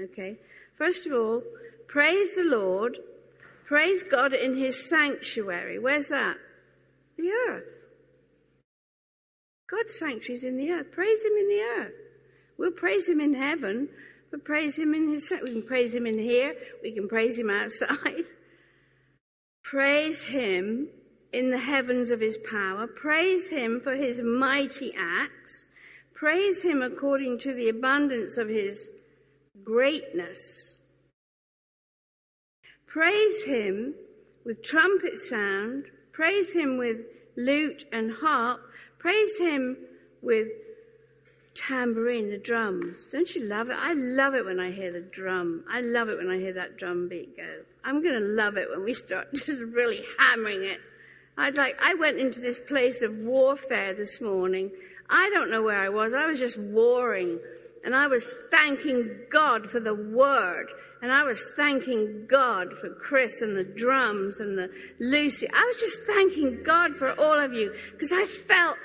[0.00, 0.36] Okay?
[0.76, 1.42] First of all,
[1.86, 2.98] praise the Lord.
[3.66, 5.78] Praise God in his sanctuary.
[5.78, 6.36] Where's that?
[7.16, 7.64] The earth.
[9.68, 10.92] God's sanctuary is in the earth.
[10.92, 11.92] Praise him in the earth.
[12.58, 13.88] We'll praise him in heaven,
[14.30, 17.50] but praise him in his we can praise him in here, we can praise him
[17.50, 18.24] outside.
[19.62, 20.88] praise him
[21.32, 22.86] in the heavens of his power.
[22.86, 25.68] Praise him for his mighty acts.
[26.16, 28.94] Praise him according to the abundance of his
[29.62, 30.78] greatness.
[32.86, 33.94] Praise him
[34.42, 35.84] with trumpet sound.
[36.12, 37.00] Praise him with
[37.36, 38.62] lute and harp.
[38.98, 39.76] Praise him
[40.22, 40.48] with
[41.54, 43.04] tambourine, the drums.
[43.04, 43.76] Don't you love it?
[43.78, 45.64] I love it when I hear the drum.
[45.68, 47.60] I love it when I hear that drum beat go.
[47.84, 50.80] I'm going to love it when we start just really hammering it.
[51.36, 54.70] I'd like, I went into this place of warfare this morning
[55.08, 56.14] I don't know where I was.
[56.14, 57.38] I was just warring.
[57.84, 60.66] And I was thanking God for the word.
[61.02, 65.46] And I was thanking God for Chris and the drums and the Lucy.
[65.54, 68.76] I was just thanking God for all of you because I felt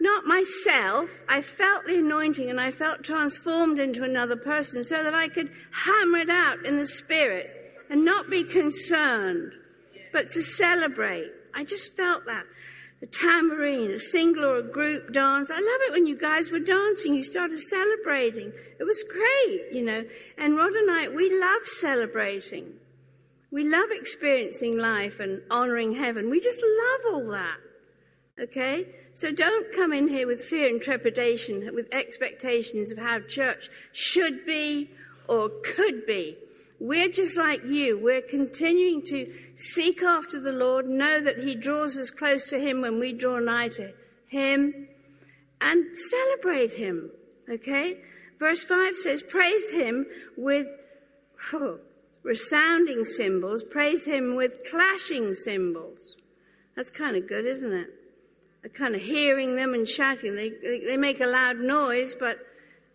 [0.00, 5.14] not myself, I felt the anointing and I felt transformed into another person so that
[5.14, 7.50] I could hammer it out in the spirit
[7.88, 9.54] and not be concerned,
[10.12, 11.32] but to celebrate.
[11.54, 12.44] I just felt that
[13.04, 15.50] a tambourine, a single or a group dance.
[15.50, 17.12] I love it when you guys were dancing.
[17.14, 18.50] You started celebrating.
[18.80, 20.04] It was great, you know.
[20.38, 22.72] And Rod and I, we love celebrating.
[23.50, 26.30] We love experiencing life and honoring heaven.
[26.30, 27.58] We just love all that.
[28.40, 28.86] Okay?
[29.12, 34.46] So don't come in here with fear and trepidation, with expectations of how church should
[34.46, 34.90] be
[35.28, 36.38] or could be.
[36.80, 37.98] We're just like you.
[37.98, 42.80] We're continuing to seek after the Lord, know that He draws us close to Him
[42.80, 43.92] when we draw nigh to
[44.26, 44.88] Him,
[45.60, 47.10] and celebrate Him.
[47.48, 47.98] Okay?
[48.38, 50.06] Verse 5 says, Praise Him
[50.36, 50.66] with
[51.52, 51.78] oh,
[52.22, 56.16] resounding cymbals, praise Him with clashing cymbals.
[56.76, 58.74] That's kind of good, isn't it?
[58.74, 60.34] Kind of hearing them and shouting.
[60.34, 62.38] They, they, they make a loud noise, but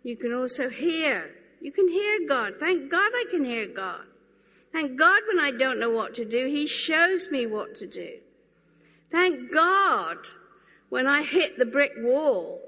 [0.03, 1.29] you can also hear
[1.61, 2.55] You can hear God.
[2.59, 4.01] Thank God I can hear God.
[4.71, 8.17] Thank God when I don't know what to do, He shows me what to do.
[9.11, 10.17] Thank God
[10.89, 12.61] when I hit the brick wall,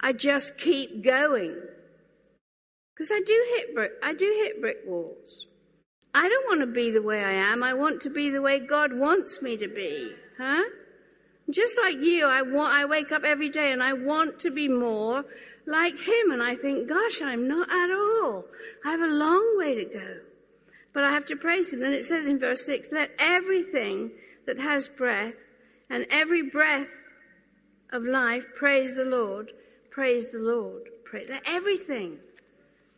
[0.00, 1.56] I just keep going.
[2.94, 5.46] Because I do hit brick, I do hit brick walls.
[6.14, 7.62] I don't want to be the way I am.
[7.62, 10.12] I want to be the way God wants me to be.
[10.38, 10.62] Huh?
[11.50, 14.68] Just like you, I want, I wake up every day and I want to be
[14.68, 15.24] more
[15.66, 16.30] like Him.
[16.30, 18.44] And I think, gosh, I'm not at all.
[18.84, 20.16] I have a long way to go.
[20.92, 21.82] But I have to praise Him.
[21.82, 24.10] And it says in verse 6, let everything
[24.46, 25.34] that has breath
[25.88, 26.88] and every breath
[27.90, 29.52] of life praise the Lord.
[29.90, 30.88] Praise the Lord.
[31.04, 31.26] Pray.
[31.28, 32.18] Let everything.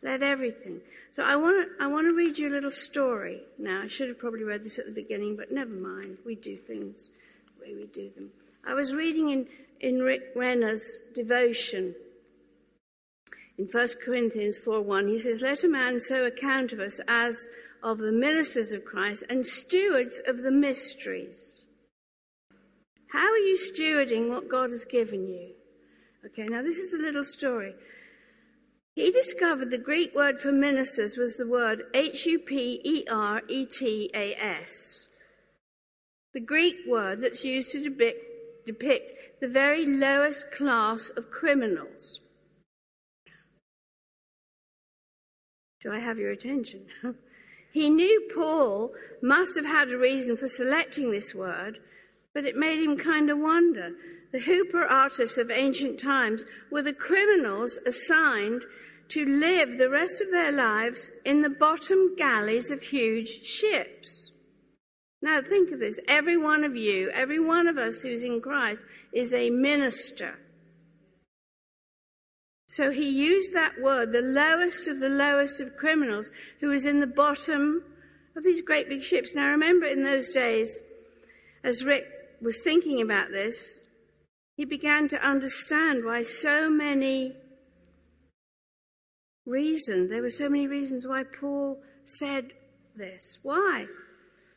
[0.01, 0.81] Let everything.
[1.11, 3.41] So I want to I want to read you a little story.
[3.57, 6.17] Now I should have probably read this at the beginning, but never mind.
[6.25, 7.09] We do things
[7.57, 8.29] the way we do them.
[8.65, 9.47] I was reading in
[9.81, 11.95] in Rick Renner's devotion
[13.57, 15.07] in 1 Corinthians 4:1.
[15.07, 17.49] He says, "Let a man so account of us as
[17.81, 21.65] of the ministers of Christ and stewards of the mysteries."
[23.09, 25.55] How are you stewarding what God has given you?
[26.25, 27.75] Okay, now this is a little story.
[28.95, 33.41] He discovered the Greek word for ministers was the word H U P E R
[33.47, 35.09] E T A S.
[36.33, 42.19] The Greek word that's used to depict, depict the very lowest class of criminals.
[45.85, 46.81] Do I have your attention?
[47.71, 51.77] he knew Paul must have had a reason for selecting this word,
[52.33, 53.91] but it made him kind of wonder.
[54.31, 58.65] The hooper artists of ancient times were the criminals assigned
[59.09, 64.31] to live the rest of their lives in the bottom galleys of huge ships.
[65.21, 65.99] Now, think of this.
[66.07, 70.39] Every one of you, every one of us who's in Christ, is a minister.
[72.75, 76.99] So he used that word, the lowest of the lowest of criminals, who was in
[76.99, 77.85] the bottom
[78.35, 79.33] of these great big ships.
[79.33, 80.81] Now, remember in those days,
[81.63, 82.05] as Rick
[82.41, 83.79] was thinking about this,
[84.57, 87.37] he began to understand why so many
[89.45, 92.51] reasons, There were so many reasons why Paul said
[92.97, 93.39] this.
[93.41, 93.85] Why?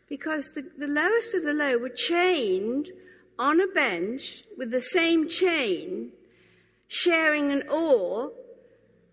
[0.09, 2.91] Because the, the lowest of the low were chained
[3.39, 6.11] on a bench with the same chain,
[6.89, 8.33] sharing an oar,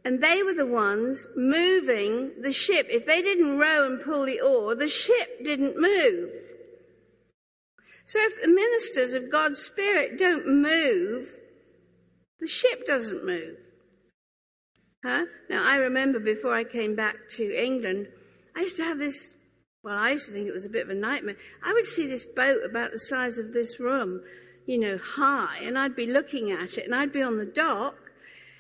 [0.04, 2.88] and they were the ones moving the ship.
[2.90, 6.32] If they didn't row and pull the oar, the ship didn't move.
[8.06, 11.38] So if the ministers of God's Spirit don't move,
[12.40, 13.58] the ship doesn't move.
[15.04, 15.26] Huh?
[15.50, 18.08] Now, I remember before I came back to England,
[18.56, 19.36] I used to have this,
[19.84, 21.36] well, I used to think it was a bit of a nightmare.
[21.64, 24.22] I would see this boat about the size of this room,
[24.66, 27.96] you know, high, and I'd be looking at it, and I'd be on the dock,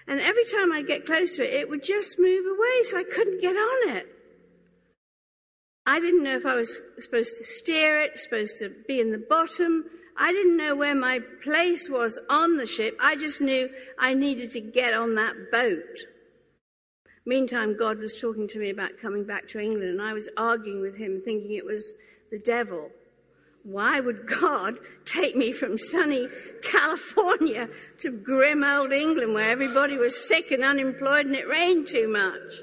[0.07, 3.03] and every time I'd get close to it, it would just move away, so I
[3.03, 4.07] couldn't get on it.
[5.87, 9.23] I didn't know if I was supposed to steer it, supposed to be in the
[9.29, 9.85] bottom.
[10.17, 12.97] I didn't know where my place was on the ship.
[12.99, 16.05] I just knew I needed to get on that boat.
[17.25, 20.81] Meantime, God was talking to me about coming back to England, and I was arguing
[20.81, 21.93] with him, thinking it was
[22.31, 22.91] the devil.
[23.65, 26.27] Why would God take me from sunny
[26.61, 32.07] California to grim old England where everybody was sick and unemployed and it rained too
[32.07, 32.61] much?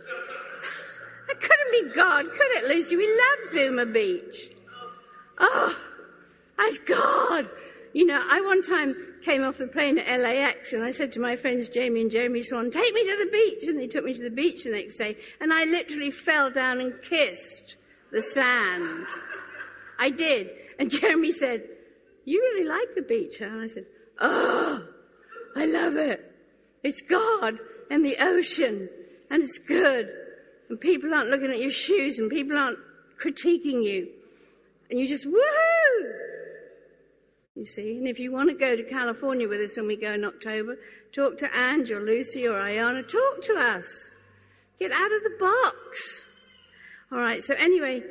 [1.27, 2.97] That couldn't be God, could it, Lucy?
[2.97, 4.51] We love Zuma Beach.
[5.39, 5.77] Oh,
[6.57, 7.51] that's God.
[7.95, 11.21] You know, I one time came off the plane at LAX and I said to
[11.21, 13.69] my friends Jamie and Jeremy Swan, take me to the beach.
[13.69, 16.81] And they took me to the beach the next day and I literally fell down
[16.81, 17.75] and kissed
[18.13, 19.05] the sand.
[19.99, 20.62] I did.
[20.79, 21.69] And Jeremy said,
[22.25, 23.41] you really like the beach?
[23.41, 23.87] And I said,
[24.21, 24.87] oh,
[25.57, 26.33] I love it.
[26.83, 27.59] It's God
[27.91, 28.89] and the ocean
[29.31, 30.11] and it's good.
[30.69, 32.79] And people aren't looking at your shoes and people aren't
[33.21, 34.09] critiquing you.
[34.91, 36.13] And you just, woohoo!
[37.55, 40.13] You see, and if you want to go to California with us when we go
[40.13, 40.79] in October,
[41.13, 43.07] talk to Ange or Lucy or Ayana.
[43.07, 44.11] Talk to us.
[44.79, 46.27] Get out of the box.
[47.13, 48.03] All right, so anyway,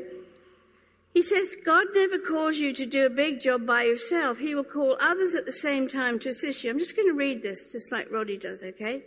[1.14, 4.38] he says God never calls you to do a big job by yourself.
[4.38, 6.70] He will call others at the same time to assist you.
[6.70, 9.03] I'm just going to read this just like Roddy does, okay?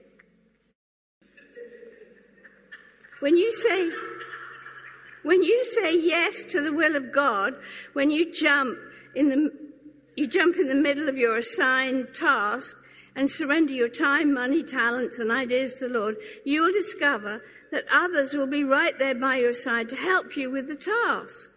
[3.21, 3.91] When you say,
[5.23, 7.55] when you say yes to the will of God,
[7.95, 8.79] when you jump
[9.15, 9.65] in the
[10.17, 12.77] you jump in the middle of your assigned task
[13.17, 17.43] and surrender your time, money, talents, and ideas to the Lord, you'll discover
[17.73, 21.51] that others will be right there by your side to help you with the task.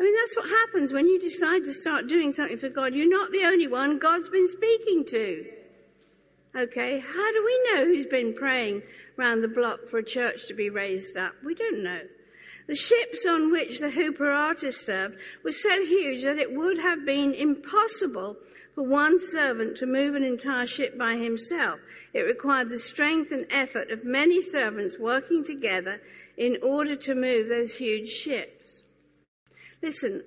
[0.00, 2.94] I mean, that's what happens when you decide to start doing something for God.
[2.94, 5.44] You're not the only one God's been speaking to.
[6.56, 8.82] Okay, how do we know who's been praying
[9.18, 11.34] round the block for a church to be raised up?
[11.44, 12.00] We don't know.
[12.66, 17.04] The ships on which the Hooper artists served were so huge that it would have
[17.04, 18.38] been impossible
[18.74, 21.78] for one servant to move an entire ship by himself.
[22.14, 26.00] It required the strength and effort of many servants working together
[26.38, 28.79] in order to move those huge ships.
[29.82, 30.22] Listen,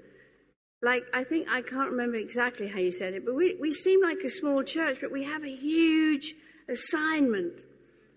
[0.82, 4.02] like I think I can't remember exactly how you said it, but we, we seem
[4.02, 6.34] like a small church, but we have a huge
[6.70, 7.64] assignment.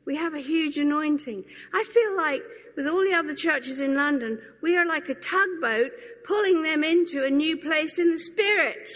[0.05, 1.45] We have a huge anointing.
[1.74, 2.43] I feel like
[2.76, 5.93] with all the other churches in London, we are like a tugboat
[6.24, 8.89] pulling them into a new place in the spirit.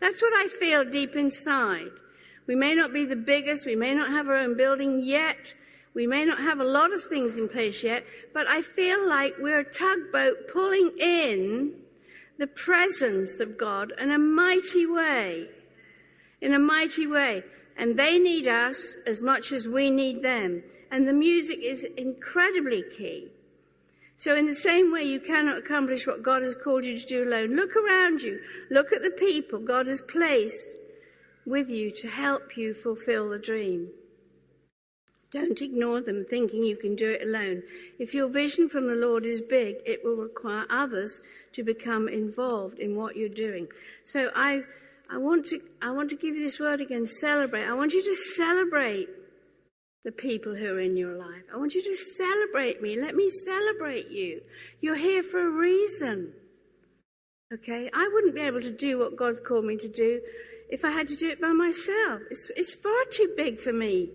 [0.00, 1.90] That's what I feel deep inside.
[2.46, 5.54] We may not be the biggest, we may not have our own building yet,
[5.94, 9.36] we may not have a lot of things in place yet, but I feel like
[9.38, 11.74] we're a tugboat pulling in
[12.36, 15.48] the presence of God in a mighty way.
[16.40, 17.44] In a mighty way.
[17.76, 20.64] And they need us as much as we need them.
[20.90, 23.28] And the music is incredibly key.
[24.16, 27.24] So, in the same way, you cannot accomplish what God has called you to do
[27.24, 27.56] alone.
[27.56, 28.40] Look around you.
[28.70, 30.76] Look at the people God has placed
[31.44, 33.88] with you to help you fulfill the dream.
[35.34, 37.64] Don't ignore them thinking you can do it alone.
[37.98, 41.22] If your vision from the Lord is big, it will require others
[41.54, 43.66] to become involved in what you're doing.
[44.04, 44.62] So I,
[45.10, 47.64] I, want, to, I want to give you this word again celebrate.
[47.64, 49.08] I want you to celebrate
[50.04, 51.42] the people who are in your life.
[51.52, 52.94] I want you to celebrate me.
[52.94, 54.40] Let me celebrate you.
[54.80, 56.32] You're here for a reason.
[57.52, 57.90] Okay?
[57.92, 60.20] I wouldn't be able to do what God's called me to do
[60.70, 62.20] if I had to do it by myself.
[62.30, 64.10] It's, it's far too big for me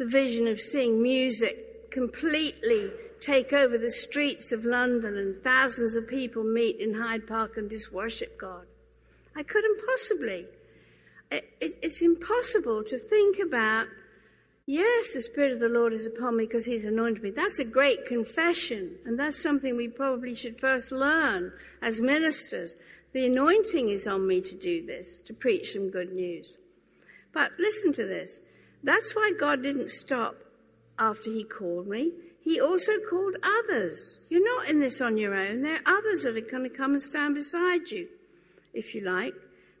[0.00, 2.90] the vision of seeing music completely
[3.20, 7.68] take over the streets of London and thousands of people meet in Hyde Park and
[7.68, 8.64] just worship God.
[9.36, 10.46] I couldn't possibly.
[11.30, 13.88] It, it, it's impossible to think about,
[14.64, 17.28] yes, the Spirit of the Lord is upon me because He's anointed me.
[17.28, 22.76] That's a great confession, and that's something we probably should first learn as ministers.
[23.12, 26.56] The anointing is on me to do this, to preach some good news.
[27.34, 28.40] But listen to this.
[28.82, 30.36] That's why God didn't stop
[30.98, 32.12] after He called me.
[32.42, 34.18] He also called others.
[34.28, 35.62] You're not in this on your own.
[35.62, 38.08] There are others that are going to come and stand beside you,
[38.72, 39.34] if you like.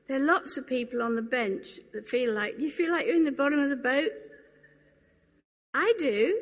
[0.06, 3.16] There are lots of people on the bench that feel like, you feel like you're
[3.16, 4.10] in the bottom of the boat?
[5.72, 6.40] I do.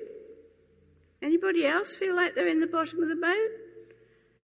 [1.23, 3.51] Anybody else feel like they're in the bottom of the boat?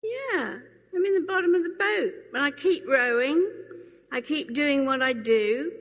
[0.02, 0.58] Yeah,
[0.94, 2.12] I'm in the bottom of the boat.
[2.34, 3.46] And I keep rowing.
[4.12, 5.72] I keep doing what I do.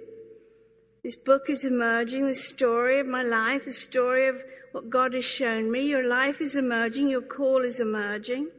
[1.03, 4.43] This book is emerging, the story of my life, the story of
[4.73, 5.87] what God has shown me.
[5.87, 8.49] Your life is emerging, your call is emerging.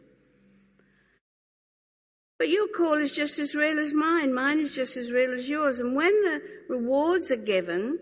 [2.38, 4.32] But your call is just as real as mine.
[4.32, 5.80] Mine is just as real as yours.
[5.80, 7.98] And when the rewards are given,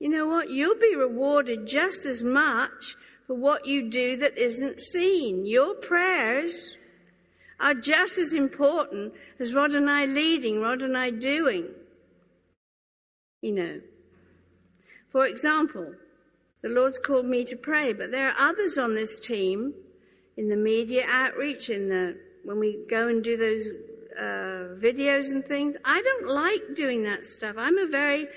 [0.00, 0.50] you know what?
[0.50, 2.96] You'll be rewarded just as much
[3.28, 5.46] for what you do that isn't seen.
[5.46, 6.76] Your prayers
[7.60, 11.68] are just as important as Rod and I leading, Rod and I doing
[13.42, 13.80] you know.
[15.10, 15.94] For example,
[16.62, 19.74] the Lord's called me to pray, but there are others on this team
[20.36, 23.68] in the media outreach, in the when we go and do those
[24.18, 25.76] uh, videos and things.
[25.84, 27.56] I don't like doing that stuff.
[27.58, 28.28] I'm a very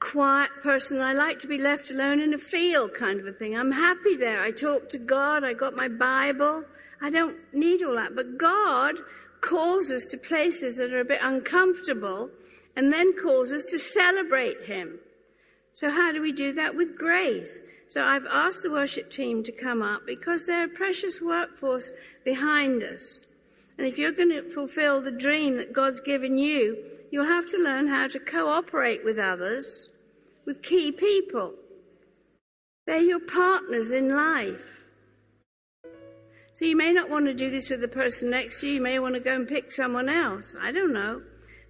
[0.00, 1.00] quiet person.
[1.00, 3.56] I like to be left alone in a field, kind of a thing.
[3.56, 4.40] I'm happy there.
[4.40, 5.44] I talk to God.
[5.44, 6.64] I got my Bible.
[7.00, 8.14] I don't need all that.
[8.14, 8.96] But God
[9.40, 12.30] calls us to places that are a bit uncomfortable
[12.76, 14.98] and then calls us to celebrate Him.
[15.72, 16.76] So, how do we do that?
[16.76, 17.62] With grace.
[17.88, 21.92] So, I've asked the worship team to come up because they're a precious workforce
[22.24, 23.26] behind us.
[23.78, 26.76] And if you're going to fulfill the dream that God's given you,
[27.10, 29.88] you'll have to learn how to cooperate with others,
[30.44, 31.54] with key people.
[32.86, 34.86] They're your partners in life.
[36.52, 38.74] So you may not want to do this with the person next to you.
[38.74, 40.54] You may want to go and pick someone else.
[40.60, 41.22] I don't know.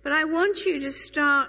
[0.03, 1.49] But I want you to start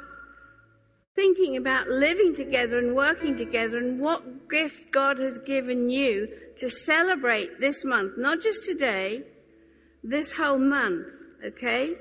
[1.16, 6.28] thinking about living together and working together and what gift God has given you
[6.58, 9.24] to celebrate this month, not just today,
[10.04, 11.08] this whole month,
[11.45, 11.95] okay?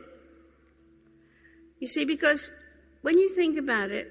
[1.78, 2.52] You see, because
[3.02, 4.10] when you think about it,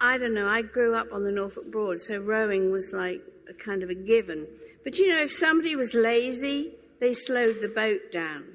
[0.00, 3.54] I don't know, I grew up on the Norfolk Broad, so rowing was like a
[3.54, 4.46] kind of a given.
[4.82, 8.51] But you know, if somebody was lazy, they slowed the boat down.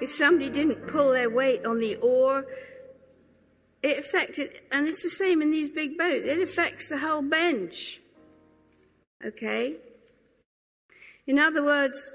[0.00, 2.44] If somebody didn't pull their weight on the oar,
[3.82, 8.00] it affected, and it's the same in these big boats, it affects the whole bench.
[9.24, 9.76] Okay?
[11.26, 12.14] In other words,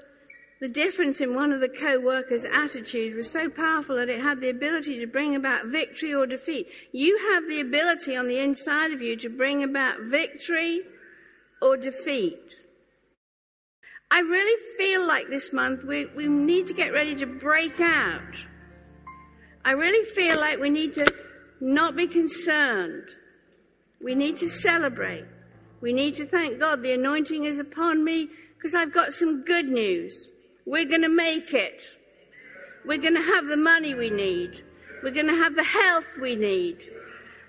[0.60, 4.40] the difference in one of the co workers' attitude was so powerful that it had
[4.40, 6.68] the ability to bring about victory or defeat.
[6.92, 10.82] You have the ability on the inside of you to bring about victory
[11.60, 12.61] or defeat.
[14.12, 18.44] I really feel like this month we, we need to get ready to break out.
[19.64, 21.06] I really feel like we need to
[21.62, 23.08] not be concerned.
[24.02, 25.24] We need to celebrate.
[25.80, 26.82] We need to thank God.
[26.82, 30.30] The anointing is upon me because I've got some good news.
[30.66, 31.82] We're going to make it.
[32.84, 34.62] We're going to have the money we need.
[35.02, 36.86] We're going to have the health we need.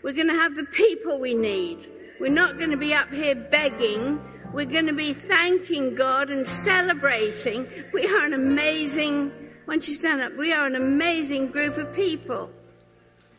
[0.01, 1.91] We're going to have the people we need.
[2.21, 4.21] We're not going to be up here begging.
[4.53, 7.67] We're going to be thanking God and celebrating.
[7.91, 9.31] We are an amazing,
[9.67, 12.51] once you stand up, we are an amazing group of people.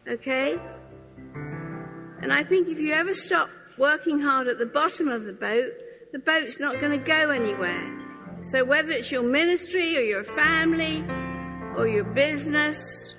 [0.09, 0.59] Okay?
[2.21, 3.49] And I think if you ever stop
[3.79, 5.73] working hard at the bottom of the boat,
[6.13, 7.91] the boat's not going to go anywhere.
[8.43, 11.05] So, whether it's your ministry or your family
[11.77, 13.15] or your business,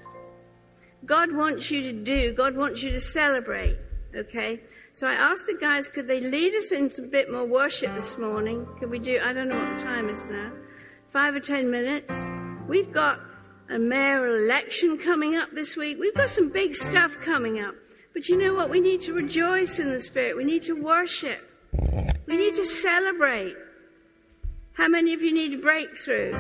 [1.05, 3.77] God wants you to do, God wants you to celebrate,
[4.15, 4.59] okay?
[4.95, 8.17] So, I asked the guys, could they lead us into a bit more worship this
[8.17, 8.65] morning?
[8.79, 10.53] Could we do, I don't know what the time is now,
[11.09, 12.15] five or ten minutes?
[12.65, 13.19] We've got
[13.69, 15.97] a mayoral election coming up this week.
[15.99, 17.75] We've got some big stuff coming up.
[18.13, 18.69] But you know what?
[18.69, 20.37] We need to rejoice in the Spirit.
[20.37, 21.41] We need to worship.
[22.25, 23.57] We need to celebrate.
[24.75, 26.39] How many of you need a breakthrough?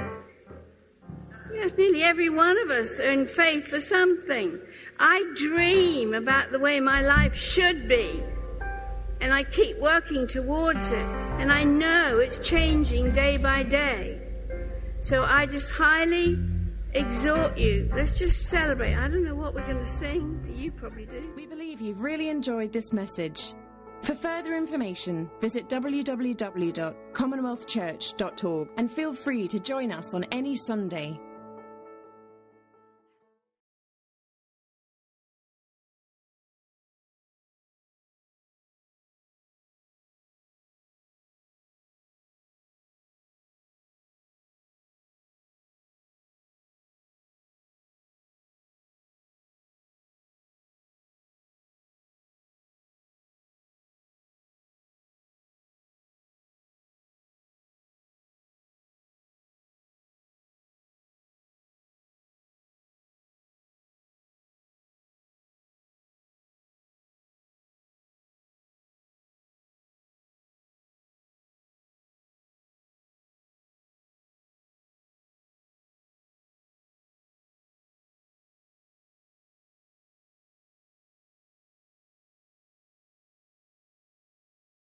[1.53, 4.57] Yes, nearly every one of us are in faith for something.
[4.97, 8.23] I dream about the way my life should be,
[9.25, 11.05] and I keep working towards it,
[11.39, 14.21] and I know it's changing day by day.
[14.99, 16.37] So I just highly
[16.93, 17.89] exhort you.
[17.95, 18.93] Let's just celebrate.
[18.93, 20.47] I don't know what we're going to sing.
[20.55, 21.33] You probably do?
[21.35, 23.55] We believe you've really enjoyed this message.
[24.03, 31.19] For further information, visit www.commonwealthchurch.org and feel free to join us on any Sunday.